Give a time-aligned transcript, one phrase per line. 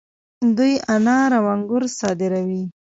[0.57, 2.63] دوی انار او انګور صادروي.